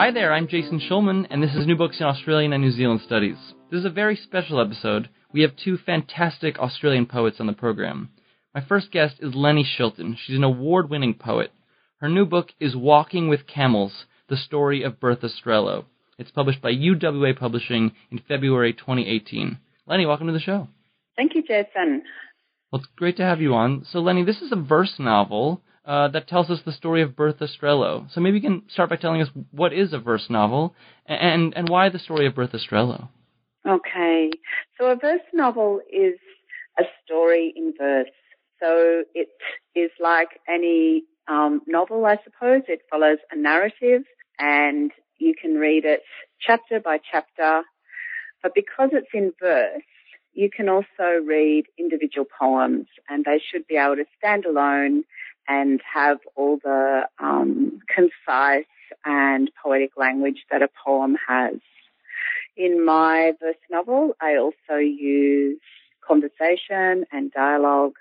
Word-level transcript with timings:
Hi 0.00 0.10
there, 0.10 0.32
I'm 0.32 0.48
Jason 0.48 0.80
Schulman, 0.80 1.26
and 1.28 1.42
this 1.42 1.54
is 1.54 1.66
New 1.66 1.76
Books 1.76 2.00
in 2.00 2.06
Australian 2.06 2.54
and 2.54 2.64
New 2.64 2.70
Zealand 2.70 3.02
Studies. 3.04 3.36
This 3.70 3.80
is 3.80 3.84
a 3.84 3.90
very 3.90 4.16
special 4.16 4.58
episode. 4.58 5.10
We 5.30 5.42
have 5.42 5.50
two 5.62 5.76
fantastic 5.76 6.58
Australian 6.58 7.04
poets 7.04 7.36
on 7.38 7.46
the 7.46 7.52
program. 7.52 8.08
My 8.54 8.62
first 8.66 8.92
guest 8.92 9.16
is 9.20 9.34
Leni 9.34 9.62
Shilton. 9.62 10.16
She's 10.16 10.38
an 10.38 10.42
award 10.42 10.88
winning 10.88 11.12
poet. 11.12 11.52
Her 11.98 12.08
new 12.08 12.24
book 12.24 12.48
is 12.58 12.74
Walking 12.74 13.28
with 13.28 13.46
Camels 13.46 14.06
The 14.30 14.38
Story 14.38 14.82
of 14.82 15.00
Bertha 15.00 15.28
Strehlow. 15.28 15.84
It's 16.18 16.30
published 16.30 16.62
by 16.62 16.72
UWA 16.72 17.38
Publishing 17.38 17.92
in 18.10 18.22
February 18.26 18.72
2018. 18.72 19.58
Leni, 19.86 20.06
welcome 20.06 20.28
to 20.28 20.32
the 20.32 20.40
show. 20.40 20.68
Thank 21.14 21.34
you, 21.34 21.42
Jason. 21.42 22.04
Well, 22.72 22.80
it's 22.80 22.88
great 22.96 23.18
to 23.18 23.24
have 23.24 23.42
you 23.42 23.52
on. 23.52 23.84
So, 23.92 23.98
Leni, 23.98 24.24
this 24.24 24.40
is 24.40 24.50
a 24.50 24.56
verse 24.56 24.94
novel 24.98 25.60
uh, 25.90 26.06
that 26.06 26.28
tells 26.28 26.48
us 26.50 26.60
the 26.64 26.70
story 26.70 27.02
of 27.02 27.16
Bertha 27.16 27.48
Strehlow. 27.48 28.08
So 28.12 28.20
maybe 28.20 28.36
you 28.36 28.42
can 28.42 28.62
start 28.68 28.90
by 28.90 28.96
telling 28.96 29.20
us 29.22 29.28
what 29.50 29.72
is 29.72 29.92
a 29.92 29.98
verse 29.98 30.30
novel 30.30 30.72
and 31.04 31.52
and 31.56 31.68
why 31.68 31.88
the 31.88 31.98
story 31.98 32.28
of 32.28 32.36
Bertha 32.36 32.58
Strehlow. 32.58 33.08
Okay, 33.68 34.30
so 34.78 34.86
a 34.86 34.94
verse 34.94 35.26
novel 35.34 35.80
is 35.92 36.14
a 36.78 36.84
story 37.04 37.52
in 37.56 37.74
verse. 37.76 38.06
So 38.62 39.02
it 39.16 39.30
is 39.74 39.90
like 40.00 40.28
any 40.48 41.02
um, 41.26 41.62
novel, 41.66 42.06
I 42.06 42.18
suppose. 42.22 42.62
It 42.68 42.82
follows 42.88 43.18
a 43.32 43.36
narrative, 43.36 44.04
and 44.38 44.92
you 45.18 45.34
can 45.34 45.54
read 45.54 45.84
it 45.84 46.02
chapter 46.40 46.78
by 46.78 47.00
chapter. 47.10 47.62
But 48.44 48.54
because 48.54 48.90
it's 48.92 49.10
in 49.12 49.32
verse, 49.40 49.82
you 50.34 50.50
can 50.56 50.68
also 50.68 51.18
read 51.26 51.64
individual 51.76 52.28
poems, 52.40 52.86
and 53.08 53.24
they 53.24 53.42
should 53.44 53.66
be 53.66 53.74
able 53.74 53.96
to 53.96 54.04
stand 54.18 54.44
alone 54.44 55.02
and 55.50 55.80
have 55.92 56.18
all 56.36 56.58
the 56.62 57.02
um, 57.18 57.80
concise 57.92 58.66
and 59.04 59.50
poetic 59.60 59.90
language 59.96 60.44
that 60.50 60.62
a 60.62 60.68
poem 60.84 61.16
has. 61.26 61.56
In 62.56 62.84
my 62.84 63.32
verse 63.40 63.56
novel, 63.68 64.12
I 64.20 64.36
also 64.36 64.78
use 64.78 65.58
conversation 66.06 67.04
and 67.10 67.32
dialogue. 67.32 67.94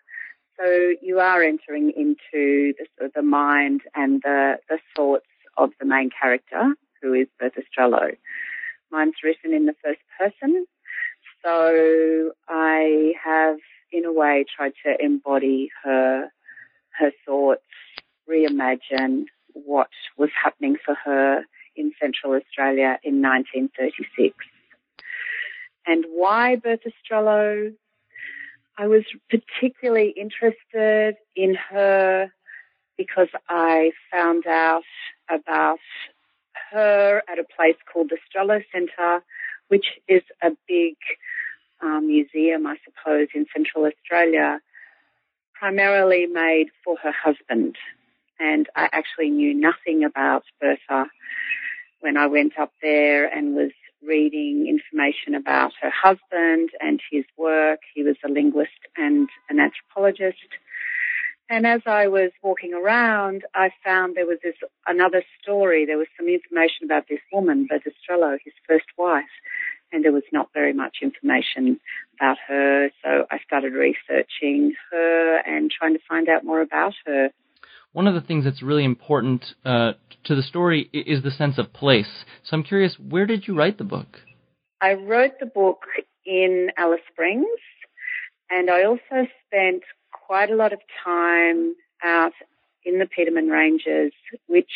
So 0.60 0.94
you 1.02 1.20
are 1.20 1.42
entering 1.42 1.92
into 1.96 2.74
the, 2.78 3.12
the 3.16 3.24
mind 3.24 3.82
and 3.96 4.22
the, 4.22 4.60
the 4.70 4.78
thoughts 4.96 5.26
of 5.58 5.72
the 5.80 5.86
main 5.86 6.12
character, 6.22 6.76
who 7.02 7.14
is 7.14 7.28
Bertha. 7.40 7.62
Mine's 8.92 9.16
written 9.24 9.54
in 9.54 9.66
the 9.66 9.76
first 9.84 10.02
person, 10.20 10.66
so 11.44 12.32
I 12.48 13.14
have, 13.24 13.58
in 13.92 14.06
a 14.06 14.12
way, 14.12 14.46
tried 14.56 14.74
to 14.86 14.96
embody 15.04 15.72
her 15.84 16.30
her 17.00 17.12
thoughts, 17.26 17.64
reimagine 18.30 19.26
what 19.54 19.90
was 20.18 20.30
happening 20.42 20.76
for 20.84 20.96
her 20.96 21.44
in 21.76 21.92
Central 22.00 22.34
Australia 22.34 23.00
in 23.04 23.22
1936. 23.22 24.36
And 25.88 26.06
why 26.10 26.56
Bertha 26.58 26.92
Strehlow? 27.04 27.74
I 28.78 28.88
was 28.88 29.04
particularly 29.30 30.14
interested 30.16 31.16
in 31.36 31.56
her 31.56 32.32
because 32.98 33.28
I 33.50 33.92
found 34.12 34.46
out 34.46 34.84
about 35.30 35.80
her 36.72 37.24
at 37.28 37.40
a 37.40 37.44
place 37.44 37.76
called 37.92 38.10
the 38.10 38.18
Strehlow 38.28 38.64
Centre, 38.72 39.24
which 39.68 39.86
is 40.08 40.22
a 40.42 40.52
big 40.68 40.96
um, 41.82 42.08
museum, 42.08 42.68
I 42.68 42.78
suppose, 42.86 43.28
in 43.34 43.46
Central 43.54 43.86
Australia 43.86 44.62
primarily 45.60 46.26
made 46.26 46.68
for 46.84 46.98
her 47.04 47.12
husband. 47.12 47.76
And 48.40 48.68
I 48.76 48.88
actually 48.92 49.30
knew 49.30 49.54
nothing 49.54 50.04
about 50.04 50.44
Bertha 50.62 51.08
when 52.00 52.16
I 52.16 52.28
went 52.28 52.58
up 52.58 52.72
there 52.82 53.26
and 53.26 53.56
was 53.56 53.72
reading 54.02 54.68
information 54.68 55.36
about 55.36 55.74
her 55.82 55.90
husband 55.90 56.70
and 56.80 57.02
his 57.12 57.26
work. 57.38 57.80
He 57.94 58.04
was 58.04 58.16
a 58.24 58.30
linguist 58.30 58.80
and 58.96 59.28
an 59.50 59.60
anthropologist. 59.60 60.48
And 61.50 61.68
as 61.68 61.82
I 61.86 62.08
was 62.08 62.32
walking 62.42 62.74
around, 62.74 63.44
I 63.54 63.72
found 63.84 64.16
there 64.16 64.28
was 64.28 64.38
this 64.42 64.56
another 64.88 65.24
story. 65.42 65.86
There 65.86 65.98
was 65.98 66.08
some 66.16 66.30
information 66.30 66.86
about 66.86 67.10
this 67.10 67.20
woman, 67.34 67.68
Bertha 67.70 67.90
Strehlow, 67.90 68.38
his 68.46 68.54
first 68.68 68.86
wife 68.98 69.26
and 69.92 70.04
there 70.04 70.12
was 70.12 70.24
not 70.32 70.50
very 70.54 70.74
much 70.74 70.98
information 71.02 71.80
about 72.16 72.38
her. 72.48 72.90
So 73.04 73.26
I 73.32 73.40
started 73.46 73.74
researching 73.74 74.74
her 74.92 75.38
and 75.46 75.72
trying 75.72 75.94
to 75.94 76.00
find 76.08 76.30
out 76.30 76.44
more 76.44 76.62
about 76.62 76.94
her. 77.06 77.30
One 77.92 78.08
of 78.08 78.14
the 78.14 78.22
things 78.22 78.44
that's 78.44 78.62
really 78.62 78.86
important 78.86 79.46
uh, 79.66 79.94
to 80.26 80.36
the 80.36 80.44
story 80.44 80.90
is 80.94 81.24
the 81.24 81.32
sense 81.32 81.58
of 81.58 81.74
place. 81.74 82.24
So 82.44 82.56
I'm 82.56 82.64
curious, 82.64 82.96
where 83.00 83.26
did 83.26 83.48
you 83.48 83.56
write 83.56 83.78
the 83.78 83.84
book? 83.84 84.20
I 84.82 84.94
wrote 84.94 85.40
the 85.40 85.46
book 85.46 85.80
in 86.26 86.70
Alice 86.78 87.02
Springs, 87.12 87.48
and 88.50 88.70
I 88.70 88.84
also 88.84 89.28
spent 89.48 89.84
quite 90.12 90.52
a 90.52 90.56
lot 90.56 90.72
of 90.72 90.80
time 91.04 91.74
out 92.04 92.34
in 92.86 93.00
the 93.00 93.06
Petermann 93.06 93.50
Ranges, 93.52 94.14
which 94.48 94.72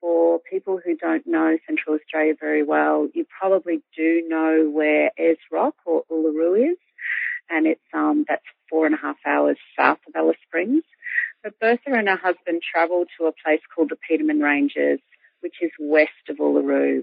for 0.00 0.40
people 0.50 0.80
who 0.84 0.96
don't 0.96 1.26
know 1.26 1.58
Central 1.66 1.96
Australia 1.96 2.34
very 2.38 2.62
well, 2.62 3.08
you 3.14 3.26
probably 3.38 3.82
do 3.96 4.24
know 4.26 4.70
where 4.72 5.10
Ayers 5.18 5.38
Rock 5.52 5.74
or 5.84 6.04
Uluru 6.10 6.72
is, 6.72 6.78
and 7.48 7.66
it's 7.66 7.80
um 7.92 8.24
that's 8.28 8.44
four 8.68 8.86
and 8.86 8.94
a 8.94 8.98
half 8.98 9.16
hours 9.26 9.58
south 9.78 9.98
of 10.08 10.14
Alice 10.16 10.36
Springs. 10.46 10.84
But 11.42 11.58
Bertha 11.58 11.92
and 11.92 12.08
her 12.08 12.16
husband 12.16 12.62
travelled 12.62 13.08
to 13.18 13.26
a 13.26 13.32
place 13.32 13.60
called 13.74 13.90
the 13.90 13.96
Petermann 13.96 14.42
Ranges, 14.42 15.00
which 15.40 15.56
is 15.62 15.70
west 15.78 16.28
of 16.28 16.36
Uluru, 16.36 17.02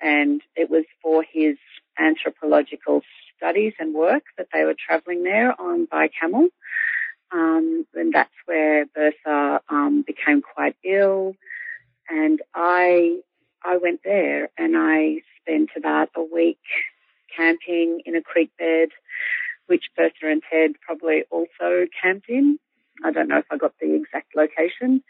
and 0.00 0.40
it 0.56 0.70
was 0.70 0.84
for 1.02 1.24
his 1.30 1.56
anthropological 1.98 3.02
studies 3.36 3.74
and 3.78 3.94
work 3.94 4.24
that 4.38 4.48
they 4.52 4.64
were 4.64 4.74
travelling 4.74 5.22
there 5.22 5.58
on 5.60 5.86
by 5.86 6.08
camel. 6.08 6.48
Um, 7.32 7.86
and 7.94 8.12
that's 8.12 8.34
where 8.46 8.86
Bertha 8.86 9.60
um, 9.68 10.02
became 10.06 10.42
quite 10.42 10.76
ill 10.84 11.36
and 12.10 12.40
I 12.54 13.20
I 13.64 13.76
went 13.76 14.00
there 14.04 14.50
and 14.58 14.74
I 14.76 15.22
spent 15.40 15.70
about 15.76 16.08
a 16.16 16.22
week 16.22 16.58
camping 17.34 18.02
in 18.04 18.16
a 18.16 18.22
creek 18.22 18.50
bed, 18.58 18.88
which 19.66 19.84
Bertha 19.96 20.14
and 20.22 20.42
Ted 20.50 20.72
probably 20.84 21.24
also 21.30 21.86
camped 22.02 22.28
in. 22.28 22.58
I 23.04 23.12
don't 23.12 23.28
know 23.28 23.38
if 23.38 23.46
I 23.50 23.56
got 23.56 23.74
the 23.80 23.94
exact 23.94 24.34
location. 24.34 25.02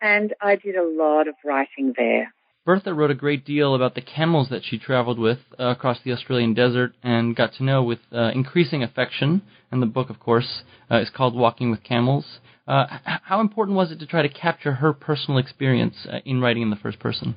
And 0.00 0.34
I 0.40 0.56
did 0.56 0.76
a 0.76 0.82
lot 0.82 1.28
of 1.28 1.34
writing 1.44 1.94
there. 1.96 2.34
Bertha 2.64 2.94
wrote 2.94 3.10
a 3.10 3.14
great 3.16 3.44
deal 3.44 3.74
about 3.74 3.96
the 3.96 4.00
camels 4.00 4.48
that 4.50 4.62
she 4.64 4.78
traveled 4.78 5.18
with 5.18 5.38
uh, 5.58 5.64
across 5.64 5.98
the 6.04 6.12
Australian 6.12 6.54
desert 6.54 6.92
and 7.02 7.34
got 7.34 7.52
to 7.54 7.64
know 7.64 7.82
with 7.82 7.98
uh, 8.12 8.30
increasing 8.34 8.84
affection. 8.84 9.42
And 9.72 9.82
the 9.82 9.86
book, 9.86 10.10
of 10.10 10.20
course, 10.20 10.62
uh, 10.88 11.00
is 11.00 11.10
called 11.10 11.34
Walking 11.34 11.72
with 11.72 11.82
Camels. 11.82 12.38
Uh, 12.66 12.86
how 13.24 13.40
important 13.40 13.76
was 13.76 13.90
it 13.90 13.98
to 13.98 14.06
try 14.06 14.22
to 14.22 14.28
capture 14.28 14.72
her 14.72 14.92
personal 14.92 15.38
experience 15.38 16.06
uh, 16.10 16.18
in 16.24 16.40
writing 16.40 16.62
in 16.62 16.70
the 16.70 16.76
first 16.76 16.98
person? 16.98 17.34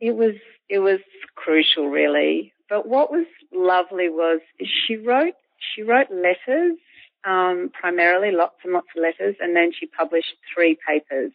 It 0.00 0.14
was 0.14 0.34
it 0.68 0.78
was 0.78 1.00
crucial, 1.34 1.88
really. 1.88 2.52
But 2.68 2.86
what 2.86 3.10
was 3.10 3.26
lovely 3.52 4.08
was 4.08 4.40
she 4.86 4.96
wrote 4.96 5.34
she 5.74 5.82
wrote 5.82 6.10
letters, 6.10 6.78
um, 7.24 7.70
primarily 7.78 8.30
lots 8.30 8.56
and 8.62 8.72
lots 8.72 8.86
of 8.96 9.02
letters, 9.02 9.36
and 9.40 9.56
then 9.56 9.72
she 9.78 9.86
published 9.86 10.34
three 10.54 10.78
papers. 10.86 11.32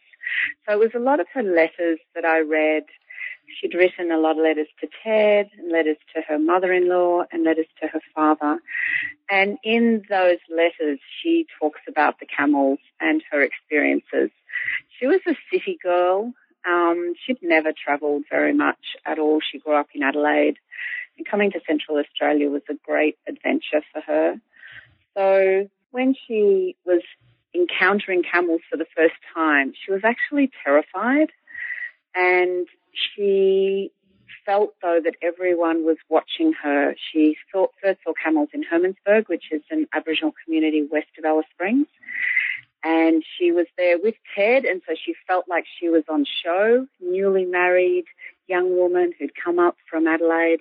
So 0.66 0.72
it 0.72 0.78
was 0.78 0.90
a 0.94 0.98
lot 0.98 1.20
of 1.20 1.26
her 1.34 1.42
letters 1.42 1.98
that 2.14 2.24
I 2.24 2.40
read 2.40 2.84
She'd 3.60 3.74
written 3.74 4.10
a 4.10 4.18
lot 4.18 4.38
of 4.38 4.42
letters 4.42 4.68
to 4.80 4.88
Ted, 5.02 5.50
and 5.58 5.70
letters 5.70 5.96
to 6.14 6.22
her 6.22 6.38
mother-in-law, 6.38 7.24
and 7.30 7.44
letters 7.44 7.66
to 7.80 7.88
her 7.88 8.00
father. 8.14 8.58
And 9.30 9.58
in 9.62 10.02
those 10.08 10.38
letters, 10.50 10.98
she 11.22 11.46
talks 11.60 11.80
about 11.88 12.20
the 12.20 12.26
camels 12.26 12.78
and 13.00 13.22
her 13.30 13.42
experiences. 13.42 14.30
She 14.98 15.06
was 15.06 15.20
a 15.26 15.34
city 15.52 15.78
girl. 15.82 16.32
Um, 16.66 17.14
she'd 17.24 17.42
never 17.42 17.72
travelled 17.72 18.24
very 18.30 18.54
much 18.54 18.96
at 19.04 19.18
all. 19.18 19.40
She 19.40 19.58
grew 19.58 19.74
up 19.74 19.88
in 19.94 20.02
Adelaide, 20.02 20.58
and 21.16 21.26
coming 21.26 21.52
to 21.52 21.60
Central 21.66 21.98
Australia 21.98 22.50
was 22.50 22.62
a 22.68 22.74
great 22.74 23.18
adventure 23.28 23.82
for 23.92 24.00
her. 24.00 24.40
So 25.16 25.68
when 25.90 26.14
she 26.26 26.76
was 26.84 27.02
encountering 27.54 28.22
camels 28.22 28.62
for 28.68 28.76
the 28.76 28.86
first 28.96 29.14
time, 29.32 29.72
she 29.84 29.92
was 29.92 30.02
actually 30.02 30.50
terrified 30.64 31.30
and 32.14 32.66
she 32.94 33.90
felt 34.44 34.74
though 34.82 35.00
that 35.02 35.16
everyone 35.22 35.84
was 35.84 35.96
watching 36.08 36.52
her. 36.62 36.94
She 37.12 37.36
saw, 37.50 37.66
first 37.82 38.00
saw 38.04 38.12
camels 38.12 38.50
in 38.52 38.62
Hermannsburg, 38.62 39.28
which 39.28 39.44
is 39.50 39.62
an 39.70 39.86
Aboriginal 39.92 40.34
community 40.44 40.86
west 40.90 41.08
of 41.18 41.24
Alice 41.24 41.46
Springs. 41.52 41.86
And 42.82 43.24
she 43.38 43.50
was 43.50 43.66
there 43.78 43.98
with 43.98 44.14
Ted, 44.34 44.66
and 44.66 44.82
so 44.86 44.94
she 44.94 45.14
felt 45.26 45.46
like 45.48 45.64
she 45.80 45.88
was 45.88 46.04
on 46.08 46.26
show, 46.44 46.86
newly 47.00 47.46
married 47.46 48.04
young 48.46 48.76
woman 48.76 49.12
who'd 49.18 49.32
come 49.34 49.58
up 49.58 49.76
from 49.90 50.06
Adelaide. 50.06 50.60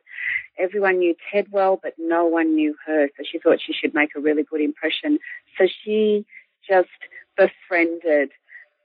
Everyone 0.57 0.99
knew 0.99 1.15
Ted 1.31 1.47
well, 1.51 1.79
but 1.81 1.93
no 1.97 2.25
one 2.25 2.55
knew 2.55 2.75
her, 2.85 3.09
so 3.17 3.23
she 3.29 3.39
thought 3.39 3.59
she 3.61 3.73
should 3.73 3.93
make 3.93 4.11
a 4.15 4.21
really 4.21 4.43
good 4.43 4.61
impression. 4.61 5.19
So 5.57 5.67
she 5.83 6.25
just 6.67 6.87
befriended 7.35 8.29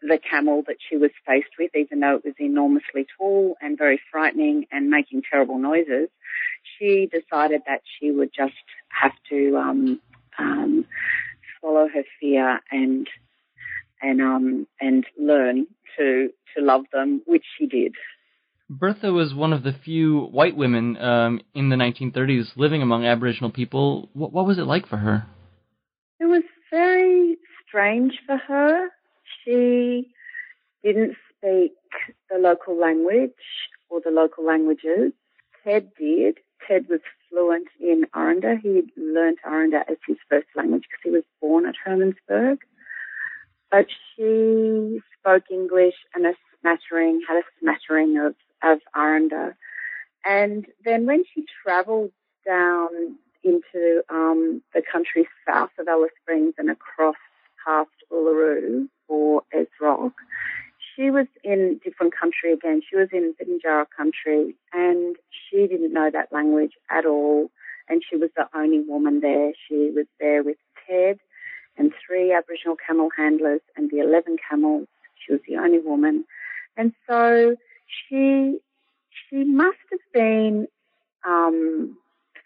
the 0.02 0.18
camel 0.18 0.62
that 0.66 0.76
she 0.88 0.96
was 0.96 1.10
faced 1.26 1.50
with, 1.58 1.70
even 1.74 2.00
though 2.00 2.16
it 2.16 2.24
was 2.24 2.34
enormously 2.38 3.06
tall 3.18 3.56
and 3.60 3.76
very 3.76 4.00
frightening 4.10 4.66
and 4.70 4.90
making 4.90 5.22
terrible 5.28 5.58
noises. 5.58 6.08
She 6.78 7.08
decided 7.10 7.62
that 7.66 7.82
she 7.98 8.10
would 8.10 8.30
just 8.36 8.52
have 8.88 9.12
to 9.30 9.56
um, 9.56 10.00
um, 10.38 10.86
swallow 11.58 11.88
her 11.88 12.02
fear 12.20 12.60
and 12.70 13.08
and 14.00 14.20
um, 14.20 14.66
and 14.80 15.04
learn 15.18 15.66
to 15.96 16.30
to 16.56 16.64
love 16.64 16.84
them, 16.92 17.22
which 17.26 17.44
she 17.58 17.66
did. 17.66 17.94
Bertha 18.70 19.12
was 19.12 19.34
one 19.34 19.52
of 19.52 19.62
the 19.62 19.72
few 19.72 20.20
white 20.20 20.56
women 20.56 20.96
um, 20.98 21.40
in 21.54 21.70
the 21.70 21.76
1930s 21.76 22.56
living 22.56 22.82
among 22.82 23.06
Aboriginal 23.06 23.50
people. 23.50 24.10
What, 24.12 24.32
what 24.32 24.46
was 24.46 24.58
it 24.58 24.66
like 24.66 24.86
for 24.86 24.98
her? 24.98 25.26
It 26.20 26.26
was 26.26 26.42
very 26.70 27.38
strange 27.66 28.12
for 28.26 28.36
her. 28.36 28.88
She 29.48 30.10
didn't 30.84 31.16
speak 31.30 31.72
the 32.30 32.36
local 32.36 32.78
language 32.78 33.32
or 33.88 34.02
the 34.04 34.10
local 34.10 34.44
languages. 34.44 35.12
Ted 35.64 35.90
did. 35.98 36.36
Ted 36.66 36.86
was 36.90 37.00
fluent 37.30 37.68
in 37.80 38.04
Aranda. 38.14 38.56
He 38.62 38.82
learnt 38.94 39.38
Aranda 39.46 39.84
as 39.88 39.96
his 40.06 40.18
first 40.28 40.48
language 40.54 40.82
because 40.82 41.02
he 41.02 41.10
was 41.10 41.22
born 41.40 41.64
at 41.64 41.76
Hermannsburg. 41.82 42.58
But 43.70 43.86
she 44.14 45.00
spoke 45.18 45.44
English 45.50 45.94
and 46.14 46.26
a 46.26 46.34
smattering, 46.60 47.22
had 47.26 47.38
a 47.38 47.42
smattering 47.58 48.18
of, 48.18 48.34
of 48.62 48.80
Aranda. 48.94 49.56
And 50.26 50.66
then 50.84 51.06
when 51.06 51.24
she 51.34 51.46
travelled 51.64 52.12
down 52.46 53.16
into 53.42 54.02
um, 54.10 54.62
the 54.74 54.82
country 54.92 55.26
south 55.48 55.70
of 55.78 55.88
Alice 55.88 56.10
Springs 56.20 56.54
and 56.58 56.70
across 56.70 57.16
past 57.64 57.88
Uluru 58.12 58.88
for 59.08 59.42
Rock, 59.80 60.12
she 60.94 61.10
was 61.10 61.26
in 61.42 61.80
different 61.84 62.12
country 62.14 62.52
again. 62.52 62.82
She 62.88 62.96
was 62.96 63.08
in 63.12 63.34
Bitjantjara 63.34 63.86
country 63.96 64.54
and 64.72 65.16
she 65.30 65.66
didn't 65.66 65.92
know 65.92 66.10
that 66.12 66.32
language 66.32 66.72
at 66.90 67.06
all. 67.06 67.50
And 67.88 68.02
she 68.08 68.16
was 68.16 68.30
the 68.36 68.46
only 68.54 68.80
woman 68.80 69.20
there. 69.20 69.52
She 69.66 69.90
was 69.94 70.06
there 70.20 70.42
with 70.42 70.58
Ted 70.86 71.18
and 71.76 71.92
three 72.06 72.32
Aboriginal 72.32 72.76
camel 72.76 73.08
handlers 73.16 73.60
and 73.76 73.90
the 73.90 74.00
11 74.00 74.36
camels. 74.48 74.88
She 75.24 75.32
was 75.32 75.40
the 75.48 75.56
only 75.56 75.78
woman. 75.78 76.24
And 76.76 76.92
so 77.08 77.56
she, 77.86 78.58
she 79.10 79.44
must 79.44 79.78
have 79.90 80.00
been, 80.12 80.68
um, 81.26 81.96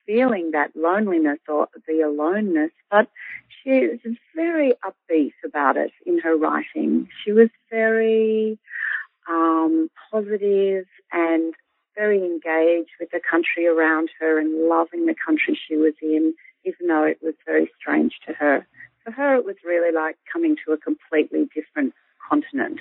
feeling 0.07 0.51
that 0.53 0.75
loneliness 0.75 1.39
or 1.49 1.69
the 1.87 2.01
aloneness, 2.01 2.71
but 2.91 3.09
she 3.63 3.89
was 3.89 4.17
very 4.35 4.75
upbeat 4.85 5.35
about 5.45 5.77
it 5.77 5.93
in 6.05 6.19
her 6.19 6.37
writing. 6.37 7.09
She 7.25 7.33
was 7.33 7.49
very 7.71 8.59
um, 9.29 9.91
positive 10.11 10.87
and 11.13 11.55
very 11.95 12.19
engaged 12.19 12.91
with 12.99 13.11
the 13.11 13.21
country 13.21 13.67
around 13.67 14.11
her 14.19 14.39
and 14.39 14.69
loving 14.69 15.07
the 15.07 15.15
country 15.15 15.59
she 15.69 15.77
was 15.77 15.95
in, 16.01 16.35
even 16.65 16.87
though 16.87 17.05
it 17.05 17.19
was 17.23 17.35
very 17.47 17.71
strange 17.79 18.15
to 18.27 18.33
her. 18.33 18.67
For 19.05 19.11
her, 19.11 19.35
it 19.37 19.45
was 19.45 19.57
really 19.65 19.93
like 19.93 20.17
coming 20.33 20.57
to 20.65 20.73
a 20.73 20.79
completely 20.79 21.49
different 21.55 21.95
continent. 22.29 22.81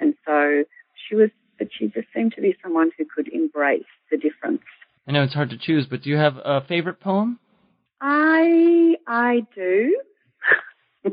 And 0.00 0.14
so 0.26 0.64
she 0.94 1.14
was, 1.14 1.30
but 1.58 1.68
she 1.72 1.88
just 1.88 2.08
seemed 2.14 2.34
to 2.34 2.40
be 2.40 2.56
someone 2.62 2.90
who 2.96 3.04
could 3.04 3.28
embrace 3.28 3.84
the 4.10 4.16
difference. 4.16 4.62
I 5.08 5.12
know 5.12 5.22
it's 5.22 5.32
hard 5.32 5.50
to 5.50 5.58
choose, 5.58 5.86
but 5.86 6.02
do 6.02 6.10
you 6.10 6.18
have 6.18 6.36
a 6.36 6.60
favorite 6.68 7.00
poem? 7.00 7.38
I 7.98 8.96
I 9.06 9.46
do. 9.54 10.00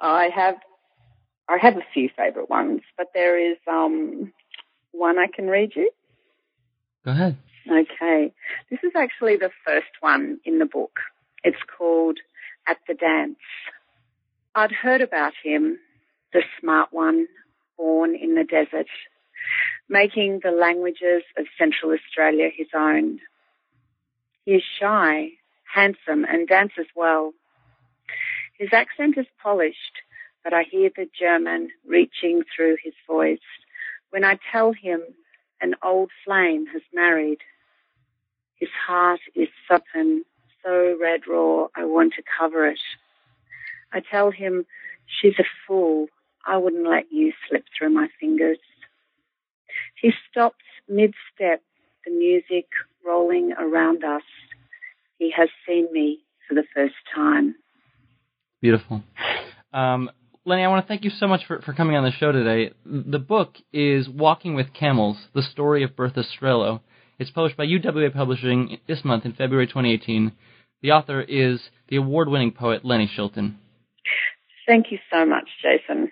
I 0.00 0.28
have 0.32 0.54
I 1.48 1.58
have 1.60 1.76
a 1.76 1.84
few 1.92 2.08
favorite 2.16 2.48
ones, 2.48 2.82
but 2.96 3.08
there 3.12 3.36
is 3.36 3.58
um 3.68 4.32
one 4.92 5.18
I 5.18 5.26
can 5.26 5.48
read 5.48 5.72
you. 5.74 5.90
Go 7.04 7.10
ahead. 7.10 7.36
Okay. 7.68 8.32
This 8.70 8.80
is 8.84 8.92
actually 8.96 9.36
the 9.36 9.50
first 9.66 9.90
one 9.98 10.38
in 10.44 10.60
the 10.60 10.64
book. 10.64 11.00
It's 11.42 11.58
called 11.76 12.18
At 12.68 12.76
the 12.86 12.94
Dance. 12.94 13.36
I'd 14.54 14.72
heard 14.72 15.00
about 15.00 15.32
him, 15.42 15.78
the 16.32 16.42
smart 16.60 16.90
one, 16.92 17.26
born 17.76 18.14
in 18.14 18.34
the 18.36 18.44
desert, 18.44 18.86
making 19.90 20.40
the 20.44 20.52
languages 20.52 21.24
of 21.36 21.46
Central 21.58 21.92
Australia 21.92 22.48
his 22.56 22.68
own. 22.74 23.18
He 24.44 24.52
is 24.52 24.62
shy, 24.80 25.30
handsome, 25.74 26.24
and 26.24 26.46
dances 26.46 26.86
well. 26.94 27.32
His 28.56 28.68
accent 28.72 29.18
is 29.18 29.26
polished, 29.42 29.96
but 30.44 30.54
I 30.54 30.62
hear 30.62 30.90
the 30.94 31.08
German 31.18 31.70
reaching 31.86 32.44
through 32.54 32.76
his 32.82 32.94
voice 33.06 33.40
when 34.10 34.24
I 34.24 34.38
tell 34.52 34.72
him 34.72 35.02
an 35.60 35.74
old 35.82 36.10
flame 36.24 36.66
has 36.72 36.82
married. 36.94 37.38
His 38.54 38.70
heart 38.86 39.20
is 39.34 39.48
supple, 39.68 40.20
so 40.62 40.96
red 41.00 41.22
raw, 41.26 41.66
I 41.74 41.84
want 41.84 42.14
to 42.14 42.22
cover 42.38 42.66
it. 42.66 42.78
I 43.92 44.00
tell 44.00 44.30
him 44.30 44.66
she's 45.06 45.38
a 45.38 45.44
fool. 45.66 46.06
I 46.46 46.58
wouldn't 46.58 46.88
let 46.88 47.10
you 47.10 47.32
slip 47.48 47.64
through 47.76 47.90
my 47.90 48.08
fingers. 48.20 48.58
He 50.00 50.12
stops 50.30 50.64
mid-step, 50.88 51.62
the 52.04 52.10
music 52.10 52.66
rolling 53.04 53.52
around 53.58 54.04
us. 54.04 54.22
He 55.18 55.32
has 55.36 55.48
seen 55.66 55.88
me 55.92 56.20
for 56.48 56.54
the 56.54 56.64
first 56.74 56.94
time. 57.14 57.54
Beautiful. 58.62 59.02
Um, 59.72 60.10
Leni, 60.44 60.64
I 60.64 60.68
want 60.68 60.84
to 60.84 60.88
thank 60.88 61.04
you 61.04 61.10
so 61.10 61.26
much 61.26 61.46
for, 61.46 61.60
for 61.60 61.74
coming 61.74 61.96
on 61.96 62.04
the 62.04 62.10
show 62.12 62.32
today. 62.32 62.72
The 62.84 63.18
book 63.18 63.56
is 63.72 64.08
Walking 64.08 64.54
with 64.54 64.72
Camels, 64.72 65.18
The 65.34 65.42
Story 65.42 65.82
of 65.82 65.94
Bertha 65.94 66.24
Strehlow. 66.24 66.80
It's 67.18 67.30
published 67.30 67.58
by 67.58 67.66
UWA 67.66 68.12
Publishing 68.12 68.78
this 68.88 69.04
month 69.04 69.26
in 69.26 69.34
February 69.34 69.66
2018. 69.66 70.32
The 70.82 70.92
author 70.92 71.20
is 71.20 71.60
the 71.88 71.96
award-winning 71.96 72.52
poet 72.52 72.84
Leni 72.84 73.10
Shilton. 73.14 73.56
Thank 74.66 74.86
you 74.90 74.98
so 75.12 75.26
much, 75.26 75.48
Jason. 75.62 76.10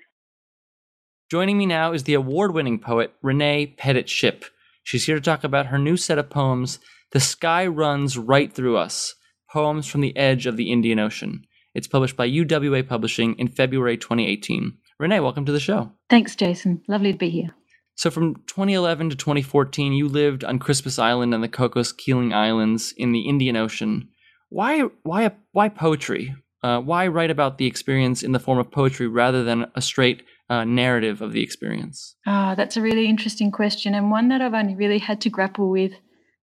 Joining 1.30 1.58
me 1.58 1.66
now 1.66 1.92
is 1.92 2.04
the 2.04 2.14
award 2.14 2.54
winning 2.54 2.78
poet 2.78 3.12
Renee 3.20 3.74
Pettitt-Schipp. 3.76 4.44
She's 4.82 5.04
here 5.04 5.16
to 5.16 5.20
talk 5.20 5.44
about 5.44 5.66
her 5.66 5.78
new 5.78 5.98
set 5.98 6.16
of 6.16 6.30
poems, 6.30 6.78
The 7.12 7.20
Sky 7.20 7.66
Runs 7.66 8.16
Right 8.16 8.50
Through 8.50 8.78
Us 8.78 9.14
Poems 9.50 9.86
from 9.86 10.00
the 10.00 10.16
Edge 10.16 10.46
of 10.46 10.56
the 10.56 10.72
Indian 10.72 10.98
Ocean. 10.98 11.44
It's 11.74 11.86
published 11.86 12.16
by 12.16 12.30
UWA 12.30 12.88
Publishing 12.88 13.34
in 13.34 13.48
February 13.48 13.98
2018. 13.98 14.72
Renee, 14.98 15.20
welcome 15.20 15.44
to 15.44 15.52
the 15.52 15.60
show. 15.60 15.92
Thanks, 16.08 16.34
Jason. 16.34 16.80
Lovely 16.88 17.12
to 17.12 17.18
be 17.18 17.28
here. 17.28 17.54
So, 17.94 18.10
from 18.10 18.36
2011 18.46 19.10
to 19.10 19.16
2014, 19.16 19.92
you 19.92 20.08
lived 20.08 20.44
on 20.44 20.58
Christmas 20.58 20.98
Island 20.98 21.34
and 21.34 21.44
the 21.44 21.48
Cocos 21.48 21.92
Keeling 21.92 22.32
Islands 22.32 22.94
in 22.96 23.12
the 23.12 23.28
Indian 23.28 23.56
Ocean. 23.56 24.08
Why, 24.48 24.84
why, 25.02 25.32
why 25.52 25.68
poetry? 25.68 26.34
Uh, 26.62 26.80
why 26.80 27.06
write 27.06 27.30
about 27.30 27.58
the 27.58 27.66
experience 27.66 28.22
in 28.22 28.32
the 28.32 28.40
form 28.40 28.58
of 28.58 28.70
poetry 28.70 29.06
rather 29.06 29.44
than 29.44 29.66
a 29.74 29.82
straight 29.82 30.22
uh, 30.50 30.64
narrative 30.64 31.20
of 31.20 31.32
the 31.32 31.42
experience? 31.42 32.16
Ah, 32.26 32.54
that's 32.54 32.76
a 32.76 32.82
really 32.82 33.06
interesting 33.06 33.50
question, 33.50 33.94
and 33.94 34.10
one 34.10 34.28
that 34.28 34.42
I've 34.42 34.54
only 34.54 34.74
really 34.74 34.98
had 34.98 35.20
to 35.22 35.30
grapple 35.30 35.70
with 35.70 35.92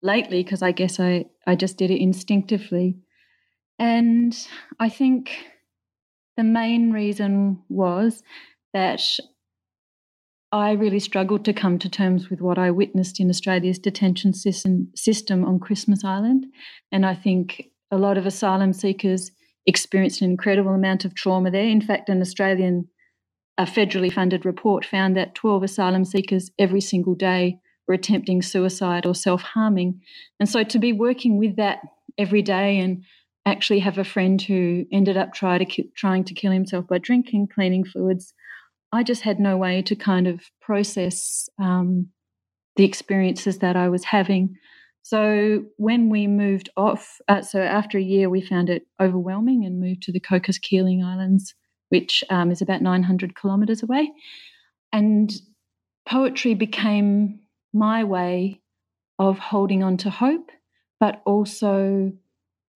lately 0.03 0.43
because 0.43 0.63
I 0.63 0.73
guess 0.73 1.01
I, 1.01 1.27
I 1.47 1.57
just 1.57 1.77
did 1.77 1.91
it 1.91 2.01
instinctively. 2.01 2.99
And 3.79 4.37
I 4.79 4.89
think 4.89 5.31
the 6.37 6.45
main 6.45 6.93
reason 6.93 7.63
was 7.69 8.23
that 8.73 9.03
I 10.51 10.73
really 10.73 11.01
struggled 11.01 11.45
to 11.45 11.53
come 11.53 11.79
to 11.81 11.91
terms 11.91 12.31
with 12.31 12.41
what 12.41 12.59
I 12.59 12.71
witnessed 12.71 13.21
in 13.21 13.29
Australia's 13.29 13.79
detention 13.79 14.33
system 14.33 15.45
on 15.45 15.61
Christmas 15.61 16.05
Island. 16.05 16.47
And 16.91 17.05
I 17.05 17.15
think 17.15 17.67
a 17.91 17.99
lot 17.99 18.17
of 18.17 18.25
asylum 18.25 18.73
seekers 18.73 19.31
experienced 19.67 20.23
an 20.23 20.31
incredible 20.31 20.73
amount 20.73 21.05
of 21.05 21.15
trauma 21.15 21.51
there. 21.51 21.69
In 21.69 21.83
fact, 21.83 22.09
an 22.09 22.23
Australian 22.23 22.89
a 23.59 23.65
federally 23.65 24.13
funded 24.13 24.47
report 24.47 24.85
found 24.85 25.17
that 25.17 25.35
12 25.35 25.65
asylum 25.65 26.05
seekers 26.05 26.51
every 26.59 26.81
single 26.81 27.17
day 27.17 27.59
were 27.87 27.95
attempting 27.95 28.41
suicide 28.41 29.05
or 29.05 29.15
self 29.15 29.43
harming. 29.43 30.01
And 30.39 30.49
so 30.49 30.63
to 30.63 30.79
be 30.79 30.93
working 30.93 31.39
with 31.39 31.57
that 31.57 31.81
every 32.17 32.43
day 32.43 32.79
and 32.79 33.05
actually 33.45 33.81
have 33.81 33.99
a 33.99 34.05
friend 34.05 34.41
who 34.41 34.85
ended 34.93 35.17
up 35.17 35.35
try 35.35 35.59
to 35.59 35.65
ki- 35.65 35.91
trying 35.97 36.23
to 36.25 36.35
kill 36.35 36.53
himself 36.53 36.87
by 36.87 36.99
drinking 36.99 37.49
cleaning 37.53 37.85
fluids. 37.85 38.33
I 38.93 39.03
just 39.03 39.23
had 39.23 39.41
no 39.41 39.57
way 39.57 39.83
to 39.83 39.97
kind 39.97 40.27
of 40.27 40.43
process 40.61 41.49
um, 41.59 42.09
the 42.77 42.85
experiences 42.85 43.59
that 43.59 43.77
I 43.77 43.89
was 43.89 44.05
having. 44.05 44.57
So 45.03 45.65
when 45.79 46.11
we 46.11 46.27
moved 46.27 46.69
off, 46.77 47.19
uh, 47.29 47.41
so 47.43 47.61
after 47.61 47.99
a 47.99 48.03
year, 48.03 48.29
we 48.29 48.41
found 48.41 48.69
it 48.69 48.87
overwhelming 49.01 49.65
and 49.65 49.81
moved 49.81 50.03
to 50.03 50.13
the 50.13 50.21
Cocos 50.21 50.59
Keeling 50.59 51.03
Islands, 51.03 51.55
which 51.89 52.25
um, 52.31 52.51
is 52.51 52.63
about 52.63 52.83
900 52.83 53.39
kilometres 53.41 53.83
away. 53.83 54.11
And 54.93 55.31
poetry 56.07 56.55
became 56.55 57.41
my 57.73 58.05
way 58.05 58.61
of 59.19 59.39
holding 59.39 59.83
on 59.83 59.97
to 59.99 60.11
hope, 60.11 60.51
but 61.01 61.23
also 61.27 62.13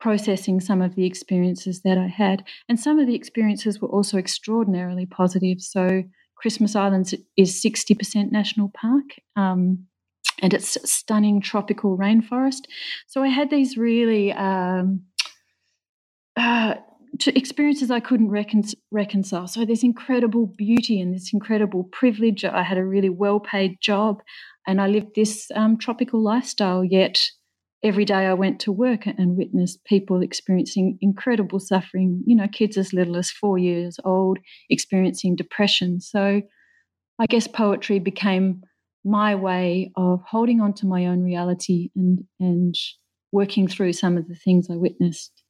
processing 0.01 0.61
some 0.61 0.83
of 0.83 0.97
the 0.97 1.07
experiences 1.07 1.83
that 1.83 1.97
I 1.97 2.09
had. 2.09 2.45
And 2.69 2.79
some 2.79 2.99
of 2.99 3.07
the 3.07 3.15
experiences 3.15 3.81
were 3.81 3.89
also 3.89 4.19
extraordinarily 4.19 5.07
positive. 5.07 5.61
So, 5.61 6.03
Christmas 6.37 6.75
Islands 6.75 7.15
is 7.37 7.63
60% 7.63 8.33
national 8.33 8.73
park. 8.75 9.05
Um, 9.37 9.87
and 10.43 10.53
it's 10.53 10.77
stunning 10.91 11.41
tropical 11.41 11.97
rainforest. 11.97 12.63
So 13.07 13.23
I 13.23 13.29
had 13.29 13.49
these 13.49 13.77
really 13.77 14.33
um, 14.33 15.03
uh, 16.37 16.75
experiences 17.27 17.91
I 17.91 18.01
couldn't 18.01 18.29
recon- 18.29 18.65
reconcile. 18.91 19.47
So 19.47 19.65
this 19.65 19.83
incredible 19.83 20.47
beauty 20.47 21.01
and 21.01 21.15
this 21.15 21.33
incredible 21.33 21.85
privilege. 21.85 22.45
I 22.45 22.63
had 22.63 22.79
a 22.79 22.85
really 22.85 23.09
well-paid 23.09 23.79
job, 23.81 24.23
and 24.67 24.81
I 24.81 24.87
lived 24.87 25.15
this 25.15 25.51
um, 25.55 25.77
tropical 25.79 26.23
lifestyle. 26.23 26.85
Yet 26.85 27.21
every 27.83 28.05
day 28.05 28.27
I 28.27 28.35
went 28.35 28.61
to 28.61 28.73
work 28.73 29.07
and 29.07 29.37
witnessed 29.37 29.85
people 29.85 30.23
experiencing 30.23 30.99
incredible 31.01 31.61
suffering. 31.61 32.23
You 32.27 32.37
know, 32.37 32.49
kids 32.49 32.77
as 32.77 32.93
little 32.93 33.17
as 33.17 33.31
four 33.31 33.59
years 33.59 33.99
old 34.05 34.39
experiencing 34.71 35.37
depression. 35.37 36.01
So 36.01 36.43
I 37.19 37.27
guess 37.27 37.47
poetry 37.47 37.99
became 37.99 38.63
my 39.05 39.35
way 39.35 39.93
of 39.97 40.23
holding 40.27 40.61
on 40.61 40.73
to 40.75 40.87
my 40.87 41.07
own 41.07 41.23
reality 41.23 41.91
and 41.97 42.25
and 42.41 42.75
working 43.33 43.67
through 43.67 43.93
some 43.93 44.17
of 44.17 44.29
the 44.29 44.35
things 44.35 44.69
I 44.71 44.77
witnessed. 44.77 45.43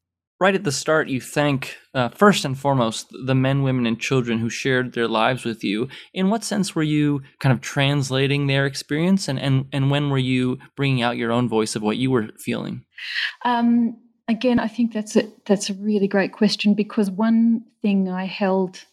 Right 0.42 0.56
at 0.56 0.64
the 0.64 0.72
start, 0.72 1.06
you 1.06 1.20
thank 1.20 1.76
uh, 1.94 2.08
first 2.08 2.44
and 2.44 2.58
foremost 2.58 3.06
the 3.26 3.34
men, 3.36 3.62
women, 3.62 3.86
and 3.86 4.00
children 4.00 4.40
who 4.40 4.50
shared 4.50 4.92
their 4.92 5.06
lives 5.06 5.44
with 5.44 5.62
you. 5.62 5.86
In 6.12 6.30
what 6.30 6.42
sense 6.42 6.74
were 6.74 6.82
you 6.82 7.22
kind 7.38 7.52
of 7.52 7.60
translating 7.60 8.48
their 8.48 8.66
experience, 8.66 9.28
and 9.28 9.38
and 9.38 9.66
and 9.72 9.88
when 9.88 10.10
were 10.10 10.18
you 10.18 10.58
bringing 10.74 11.00
out 11.00 11.16
your 11.16 11.30
own 11.30 11.48
voice 11.48 11.76
of 11.76 11.82
what 11.82 11.96
you 11.96 12.10
were 12.10 12.30
feeling? 12.40 12.84
Um, 13.44 13.96
again, 14.26 14.58
I 14.58 14.66
think 14.66 14.92
that's 14.92 15.14
a 15.14 15.30
that's 15.46 15.70
a 15.70 15.74
really 15.74 16.08
great 16.08 16.32
question 16.32 16.74
because 16.74 17.08
one 17.08 17.62
thing 17.80 18.08
I 18.08 18.24
held 18.24 18.86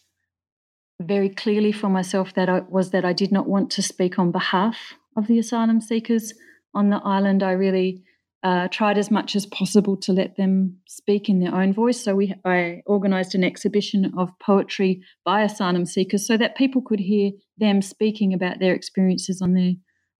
very 1.00 1.30
clearly 1.30 1.72
for 1.72 1.88
myself 1.88 2.32
that 2.34 2.48
I, 2.48 2.60
was 2.68 2.92
that 2.92 3.04
I 3.04 3.12
did 3.12 3.32
not 3.32 3.48
want 3.48 3.72
to 3.72 3.82
speak 3.82 4.20
on 4.20 4.30
behalf 4.30 4.76
of 5.16 5.26
the 5.26 5.40
asylum 5.40 5.80
seekers 5.80 6.32
on 6.74 6.90
the 6.90 7.00
island. 7.04 7.42
I 7.42 7.50
really 7.50 8.04
uh, 8.42 8.68
tried 8.68 8.96
as 8.96 9.10
much 9.10 9.36
as 9.36 9.44
possible 9.46 9.96
to 9.98 10.12
let 10.12 10.36
them 10.36 10.78
speak 10.88 11.28
in 11.28 11.40
their 11.40 11.54
own 11.54 11.72
voice. 11.74 12.02
So 12.02 12.14
we, 12.14 12.34
I 12.44 12.82
organised 12.86 13.34
an 13.34 13.44
exhibition 13.44 14.12
of 14.16 14.30
poetry 14.38 15.02
by 15.24 15.42
asylum 15.42 15.84
seekers 15.84 16.26
so 16.26 16.36
that 16.38 16.56
people 16.56 16.80
could 16.80 17.00
hear 17.00 17.32
them 17.58 17.82
speaking 17.82 18.32
about 18.32 18.58
their 18.58 18.74
experiences 18.74 19.42
on 19.42 19.54
their 19.54 19.72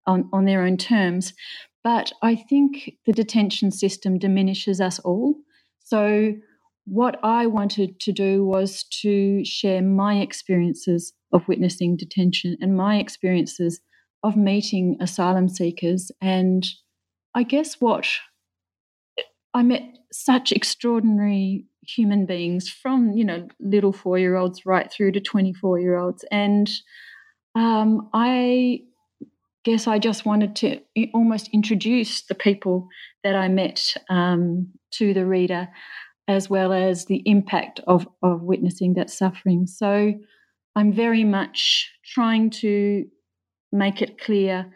on, 0.06 0.28
on 0.32 0.44
their 0.44 0.62
own 0.62 0.76
terms. 0.76 1.34
But 1.84 2.12
I 2.22 2.34
think 2.34 2.92
the 3.06 3.12
detention 3.12 3.70
system 3.70 4.18
diminishes 4.18 4.80
us 4.80 4.98
all. 4.98 5.36
So 5.78 6.34
what 6.84 7.18
I 7.22 7.46
wanted 7.46 8.00
to 8.00 8.12
do 8.12 8.44
was 8.44 8.84
to 9.02 9.44
share 9.44 9.82
my 9.82 10.20
experiences 10.20 11.12
of 11.32 11.46
witnessing 11.48 11.96
detention 11.96 12.56
and 12.60 12.76
my 12.76 12.96
experiences 12.96 13.80
of 14.22 14.36
meeting 14.36 14.96
asylum 15.00 15.48
seekers. 15.48 16.10
And 16.20 16.66
I 17.34 17.42
guess 17.42 17.80
what 17.80 18.08
I 19.54 19.62
met 19.62 19.82
such 20.12 20.52
extraordinary 20.52 21.66
human 21.86 22.26
beings 22.26 22.68
from, 22.68 23.12
you 23.12 23.24
know, 23.24 23.48
little 23.58 23.92
four 23.92 24.18
year 24.18 24.36
olds 24.36 24.66
right 24.66 24.90
through 24.90 25.12
to 25.12 25.20
24 25.20 25.78
year 25.80 25.96
olds. 25.96 26.24
And 26.30 26.70
um, 27.54 28.08
I 28.12 28.82
guess 29.64 29.86
I 29.86 29.98
just 29.98 30.24
wanted 30.24 30.56
to 30.56 30.80
almost 31.12 31.48
introduce 31.52 32.22
the 32.22 32.34
people 32.34 32.88
that 33.24 33.34
I 33.34 33.48
met 33.48 33.94
um, 34.08 34.68
to 34.92 35.12
the 35.12 35.26
reader 35.26 35.68
as 36.28 36.48
well 36.48 36.72
as 36.72 37.06
the 37.06 37.22
impact 37.26 37.80
of, 37.86 38.06
of 38.22 38.42
witnessing 38.42 38.94
that 38.94 39.10
suffering. 39.10 39.66
So 39.66 40.14
I'm 40.76 40.92
very 40.92 41.24
much 41.24 41.90
trying 42.04 42.50
to 42.50 43.04
make 43.72 44.00
it 44.00 44.20
clear 44.20 44.72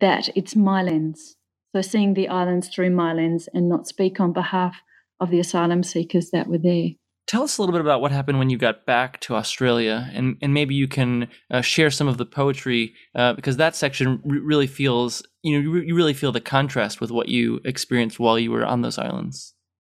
that 0.00 0.28
it's 0.36 0.54
my 0.54 0.82
lens. 0.82 1.37
So 1.78 1.82
seeing 1.82 2.14
the 2.14 2.26
islands 2.26 2.66
through 2.66 2.90
my 2.90 3.12
lens 3.12 3.48
and 3.54 3.68
not 3.68 3.86
speak 3.86 4.18
on 4.18 4.32
behalf 4.32 4.82
of 5.20 5.30
the 5.30 5.38
asylum 5.38 5.84
seekers 5.84 6.30
that 6.30 6.48
were 6.48 6.58
there. 6.58 6.88
Tell 7.28 7.44
us 7.44 7.56
a 7.56 7.62
little 7.62 7.72
bit 7.72 7.80
about 7.80 8.00
what 8.00 8.10
happened 8.10 8.40
when 8.40 8.50
you 8.50 8.58
got 8.58 8.84
back 8.84 9.20
to 9.20 9.36
Australia, 9.36 10.10
and, 10.12 10.36
and 10.42 10.52
maybe 10.52 10.74
you 10.74 10.88
can 10.88 11.28
uh, 11.52 11.60
share 11.60 11.92
some 11.92 12.08
of 12.08 12.18
the 12.18 12.26
poetry 12.26 12.94
uh, 13.14 13.32
because 13.34 13.58
that 13.58 13.76
section 13.76 14.20
re- 14.24 14.40
really 14.40 14.66
feels 14.66 15.22
you 15.44 15.52
know 15.62 15.78
you 15.78 15.94
really 15.94 16.14
feel 16.14 16.32
the 16.32 16.40
contrast 16.40 17.00
with 17.00 17.12
what 17.12 17.28
you 17.28 17.60
experienced 17.64 18.18
while 18.18 18.40
you 18.40 18.50
were 18.50 18.64
on 18.64 18.82
those 18.82 18.98
islands. 18.98 19.54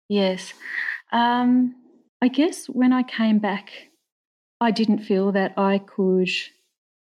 Yes. 0.08 0.54
Um, 1.12 1.74
I 2.22 2.28
guess 2.28 2.68
when 2.68 2.94
I 2.94 3.02
came 3.02 3.40
back, 3.40 3.72
I 4.60 4.70
didn't 4.70 5.00
feel 5.00 5.32
that 5.32 5.58
I 5.58 5.80
could 5.80 6.30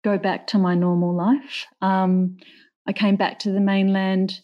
go 0.06 0.18
back 0.18 0.48
to 0.48 0.58
my 0.58 0.76
normal 0.76 1.14
life. 1.14 1.66
Um, 1.82 2.38
I 2.88 2.94
came 2.94 3.18
back 3.18 3.40
to 3.40 3.52
the 3.52 3.60
mainland 3.60 4.40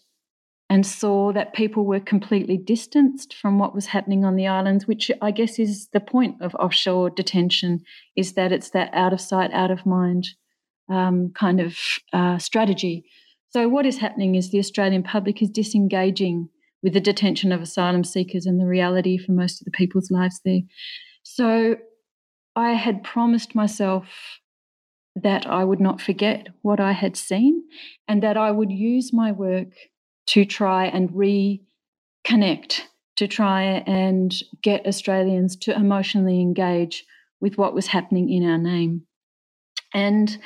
and 0.70 0.86
saw 0.86 1.32
that 1.32 1.54
people 1.54 1.84
were 1.86 2.00
completely 2.00 2.58
distanced 2.58 3.34
from 3.34 3.58
what 3.58 3.74
was 3.74 3.86
happening 3.86 4.24
on 4.24 4.36
the 4.36 4.46
islands, 4.46 4.86
which 4.86 5.10
I 5.22 5.30
guess 5.30 5.58
is 5.58 5.88
the 5.92 6.00
point 6.00 6.36
of 6.42 6.54
offshore 6.56 7.10
detention, 7.10 7.80
is 8.16 8.34
that 8.34 8.52
it's 8.52 8.70
that 8.70 8.92
out 8.92 9.12
of 9.12 9.20
sight, 9.20 9.50
out 9.52 9.70
of 9.70 9.86
mind 9.86 10.28
um, 10.90 11.32
kind 11.34 11.60
of 11.60 11.76
uh, 12.12 12.38
strategy. 12.38 13.04
So 13.50 13.68
what 13.68 13.86
is 13.86 13.98
happening 13.98 14.34
is 14.34 14.50
the 14.50 14.58
Australian 14.58 15.02
public 15.02 15.40
is 15.40 15.48
disengaging 15.48 16.50
with 16.82 16.92
the 16.92 17.00
detention 17.00 17.50
of 17.50 17.62
asylum 17.62 18.04
seekers 18.04 18.46
and 18.46 18.60
the 18.60 18.66
reality 18.66 19.18
for 19.18 19.32
most 19.32 19.60
of 19.60 19.64
the 19.64 19.70
people's 19.70 20.10
lives 20.10 20.40
there. 20.44 20.60
So 21.22 21.76
I 22.54 22.72
had 22.72 23.02
promised 23.02 23.54
myself 23.54 24.06
that 25.16 25.46
I 25.46 25.64
would 25.64 25.80
not 25.80 26.00
forget 26.00 26.48
what 26.62 26.78
I 26.78 26.92
had 26.92 27.16
seen 27.16 27.64
and 28.06 28.22
that 28.22 28.36
I 28.36 28.50
would 28.50 28.70
use 28.70 29.12
my 29.12 29.32
work 29.32 29.68
to 30.28 30.44
try 30.44 30.86
and 30.86 31.10
reconnect, 31.10 32.82
to 33.16 33.26
try 33.26 33.62
and 33.86 34.34
get 34.62 34.86
Australians 34.86 35.56
to 35.56 35.74
emotionally 35.74 36.40
engage 36.40 37.04
with 37.40 37.56
what 37.56 37.74
was 37.74 37.86
happening 37.86 38.30
in 38.30 38.48
our 38.48 38.58
name. 38.58 39.02
And 39.94 40.38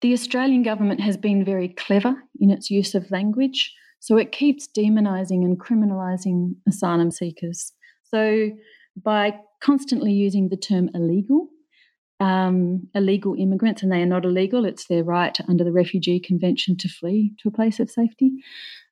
the 0.00 0.12
Australian 0.12 0.62
government 0.62 1.00
has 1.00 1.16
been 1.16 1.44
very 1.44 1.68
clever 1.68 2.14
in 2.40 2.50
its 2.50 2.70
use 2.70 2.94
of 2.94 3.10
language. 3.10 3.74
So 4.00 4.16
it 4.16 4.32
keeps 4.32 4.68
demonizing 4.68 5.44
and 5.44 5.58
criminalizing 5.58 6.54
asylum 6.68 7.10
seekers. 7.10 7.72
So 8.04 8.50
by 8.96 9.34
constantly 9.60 10.12
using 10.12 10.48
the 10.48 10.56
term 10.56 10.88
illegal, 10.94 11.48
um, 12.20 12.88
illegal 12.94 13.34
immigrants, 13.38 13.82
and 13.82 13.92
they 13.92 14.02
are 14.02 14.06
not 14.06 14.24
illegal, 14.24 14.64
it's 14.64 14.86
their 14.86 15.04
right 15.04 15.36
under 15.48 15.64
the 15.64 15.72
Refugee 15.72 16.20
Convention 16.20 16.76
to 16.78 16.88
flee 16.88 17.32
to 17.40 17.48
a 17.48 17.52
place 17.52 17.80
of 17.80 17.90
safety. 17.90 18.32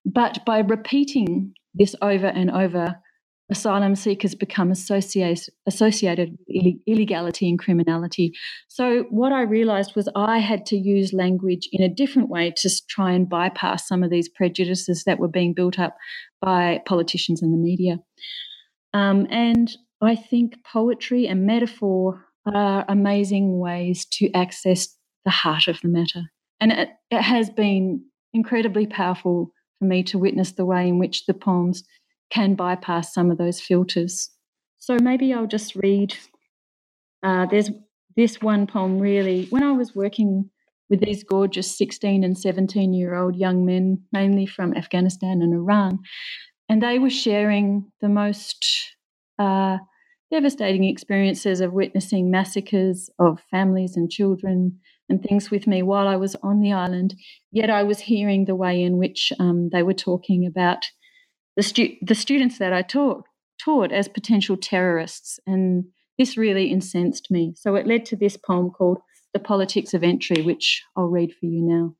But 0.04 0.44
by 0.46 0.60
repeating 0.60 1.52
this 1.74 1.96
over 2.00 2.26
and 2.26 2.50
over, 2.50 2.96
asylum 3.50 3.94
seekers 3.94 4.34
become 4.34 4.70
associated, 4.70 5.52
associated 5.66 6.36
with 6.48 6.74
illegality 6.86 7.48
and 7.48 7.58
criminality. 7.58 8.32
So, 8.68 9.04
what 9.10 9.32
I 9.32 9.42
realized 9.42 9.94
was 9.96 10.08
I 10.14 10.38
had 10.38 10.66
to 10.66 10.76
use 10.76 11.12
language 11.12 11.68
in 11.72 11.82
a 11.82 11.92
different 11.92 12.28
way 12.28 12.52
to 12.56 12.70
try 12.88 13.12
and 13.12 13.28
bypass 13.28 13.88
some 13.88 14.02
of 14.02 14.10
these 14.10 14.28
prejudices 14.28 15.04
that 15.04 15.18
were 15.18 15.28
being 15.28 15.54
built 15.54 15.78
up 15.78 15.96
by 16.40 16.80
politicians 16.86 17.42
and 17.42 17.52
the 17.52 17.58
media. 17.58 17.98
Um, 18.92 19.26
and 19.30 19.70
I 20.00 20.14
think 20.14 20.64
poetry 20.64 21.26
and 21.26 21.46
metaphor 21.46 22.25
are 22.54 22.84
amazing 22.88 23.58
ways 23.58 24.06
to 24.12 24.30
access 24.32 24.88
the 25.24 25.30
heart 25.30 25.68
of 25.68 25.80
the 25.80 25.88
matter. 25.88 26.22
And 26.60 26.72
it, 26.72 26.90
it 27.10 27.22
has 27.22 27.50
been 27.50 28.04
incredibly 28.32 28.86
powerful 28.86 29.50
for 29.78 29.84
me 29.84 30.02
to 30.04 30.18
witness 30.18 30.52
the 30.52 30.64
way 30.64 30.88
in 30.88 30.98
which 30.98 31.26
the 31.26 31.34
poems 31.34 31.82
can 32.30 32.54
bypass 32.54 33.12
some 33.12 33.30
of 33.30 33.38
those 33.38 33.60
filters. 33.60 34.30
So 34.78 34.96
maybe 35.00 35.32
I'll 35.32 35.46
just 35.46 35.74
read. 35.74 36.16
Uh, 37.22 37.46
there's 37.46 37.70
this 38.16 38.40
one 38.40 38.66
poem 38.66 38.98
really, 38.98 39.46
when 39.50 39.62
I 39.62 39.72
was 39.72 39.94
working 39.94 40.50
with 40.88 41.00
these 41.00 41.24
gorgeous 41.24 41.76
16 41.76 42.24
and 42.24 42.38
17 42.38 42.92
year 42.92 43.14
old 43.14 43.36
young 43.36 43.66
men, 43.66 44.02
mainly 44.12 44.46
from 44.46 44.74
Afghanistan 44.74 45.42
and 45.42 45.52
Iran, 45.52 45.98
and 46.68 46.82
they 46.82 46.98
were 46.98 47.10
sharing 47.10 47.90
the 48.00 48.08
most 48.08 48.94
uh, 49.38 49.78
devastating 50.30 50.84
experiences 50.84 51.60
of 51.60 51.72
witnessing 51.72 52.30
massacres 52.30 53.10
of 53.18 53.40
families 53.50 53.96
and 53.96 54.10
children 54.10 54.80
and 55.08 55.22
things 55.22 55.50
with 55.50 55.66
me 55.66 55.82
while 55.82 56.08
I 56.08 56.16
was 56.16 56.34
on 56.42 56.60
the 56.60 56.72
island. 56.72 57.14
Yet 57.52 57.70
I 57.70 57.84
was 57.84 58.00
hearing 58.00 58.44
the 58.44 58.56
way 58.56 58.82
in 58.82 58.98
which 58.98 59.32
um, 59.38 59.70
they 59.72 59.82
were 59.82 59.94
talking 59.94 60.46
about 60.46 60.86
the, 61.54 61.62
stu- 61.62 61.96
the 62.02 62.14
students 62.14 62.58
that 62.58 62.72
I 62.72 62.82
taught, 62.82 63.24
taught 63.62 63.92
as 63.92 64.08
potential 64.08 64.56
terrorists. 64.56 65.38
And 65.46 65.84
this 66.18 66.36
really 66.36 66.66
incensed 66.66 67.30
me. 67.30 67.54
So 67.56 67.76
it 67.76 67.86
led 67.86 68.04
to 68.06 68.16
this 68.16 68.36
poem 68.36 68.70
called 68.70 68.98
The 69.32 69.38
Politics 69.38 69.94
of 69.94 70.02
Entry, 70.02 70.42
which 70.42 70.82
I'll 70.96 71.06
read 71.06 71.32
for 71.38 71.46
you 71.46 71.62
now. 71.62 71.94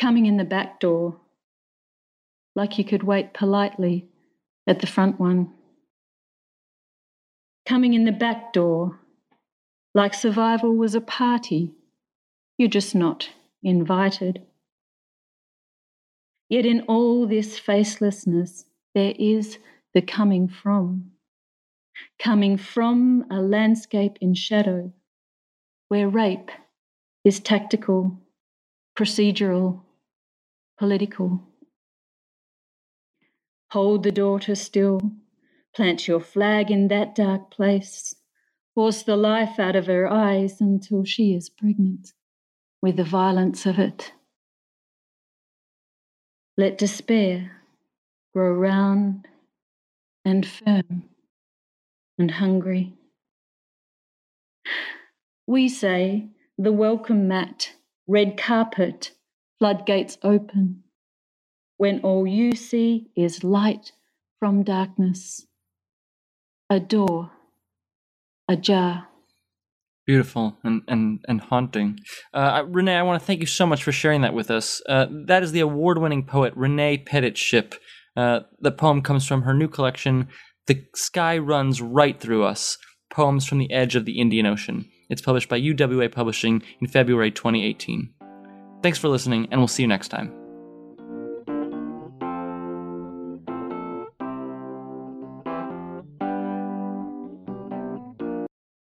Coming 0.00 0.26
in 0.26 0.36
the 0.36 0.44
back 0.44 0.78
door, 0.78 1.20
like 2.54 2.78
you 2.78 2.84
could 2.84 3.02
wait 3.02 3.34
politely 3.34 4.08
at 4.66 4.80
the 4.80 4.86
front 4.86 5.18
one 5.18 5.52
coming 7.68 7.92
in 7.92 8.04
the 8.04 8.12
back 8.12 8.54
door, 8.54 8.98
like 9.94 10.14
survival 10.14 10.74
was 10.74 10.94
a 10.94 11.02
party. 11.02 11.74
You're 12.56 12.70
just 12.70 12.94
not 12.94 13.28
invited. 13.62 14.40
Yet 16.48 16.64
in 16.64 16.80
all 16.88 17.26
this 17.26 17.60
facelessness, 17.60 18.64
there 18.94 19.12
is 19.18 19.58
the 19.92 20.00
coming 20.00 20.48
from. 20.48 21.10
Coming 22.18 22.56
from 22.56 23.26
a 23.30 23.42
landscape 23.42 24.16
in 24.22 24.32
shadow, 24.32 24.90
where 25.88 26.08
rape 26.08 26.50
is 27.22 27.38
tactical, 27.38 28.18
procedural, 28.98 29.82
political. 30.78 31.42
Hold 33.72 34.04
the 34.04 34.12
daughter 34.12 34.54
still 34.54 35.12
Plant 35.78 36.08
your 36.08 36.18
flag 36.18 36.72
in 36.72 36.88
that 36.88 37.14
dark 37.14 37.52
place. 37.52 38.12
Force 38.74 39.04
the 39.04 39.14
life 39.14 39.60
out 39.60 39.76
of 39.76 39.86
her 39.86 40.10
eyes 40.10 40.60
until 40.60 41.04
she 41.04 41.34
is 41.34 41.48
pregnant 41.48 42.14
with 42.82 42.96
the 42.96 43.04
violence 43.04 43.64
of 43.64 43.78
it. 43.78 44.12
Let 46.56 46.78
despair 46.78 47.62
grow 48.34 48.54
round 48.54 49.28
and 50.24 50.44
firm 50.44 51.04
and 52.18 52.32
hungry. 52.32 52.94
We 55.46 55.68
say 55.68 56.26
the 56.58 56.72
welcome 56.72 57.28
mat, 57.28 57.74
red 58.08 58.36
carpet, 58.36 59.12
floodgates 59.60 60.18
open, 60.24 60.82
when 61.76 62.00
all 62.00 62.26
you 62.26 62.56
see 62.56 63.12
is 63.14 63.44
light 63.44 63.92
from 64.40 64.64
darkness 64.64 65.46
a 66.70 66.80
door 66.80 67.30
ajar. 68.48 69.08
Beautiful 70.06 70.56
and, 70.64 70.82
and, 70.88 71.20
and 71.28 71.40
haunting. 71.40 71.98
Uh, 72.32 72.64
Renee, 72.66 72.96
I 72.96 73.02
want 73.02 73.20
to 73.20 73.26
thank 73.26 73.40
you 73.40 73.46
so 73.46 73.66
much 73.66 73.84
for 73.84 73.92
sharing 73.92 74.22
that 74.22 74.32
with 74.32 74.50
us. 74.50 74.80
Uh, 74.88 75.06
that 75.26 75.42
is 75.42 75.52
the 75.52 75.60
award 75.60 75.98
winning 75.98 76.24
poet 76.24 76.54
Renee 76.56 76.98
Pettitt-Schipp. 76.98 77.74
Uh, 78.16 78.40
the 78.60 78.72
poem 78.72 79.02
comes 79.02 79.26
from 79.26 79.42
her 79.42 79.52
new 79.52 79.68
collection, 79.68 80.28
The 80.66 80.82
Sky 80.94 81.36
Runs 81.36 81.82
Right 81.82 82.18
Through 82.18 82.44
Us 82.44 82.78
Poems 83.10 83.46
from 83.46 83.58
the 83.58 83.70
Edge 83.70 83.96
of 83.96 84.06
the 84.06 84.18
Indian 84.18 84.46
Ocean. 84.46 84.88
It's 85.10 85.22
published 85.22 85.48
by 85.48 85.60
UWA 85.60 86.10
Publishing 86.10 86.62
in 86.80 86.88
February 86.88 87.30
2018. 87.30 88.10
Thanks 88.82 88.98
for 88.98 89.08
listening, 89.08 89.48
and 89.50 89.60
we'll 89.60 89.68
see 89.68 89.82
you 89.82 89.88
next 89.88 90.08
time. 90.08 90.37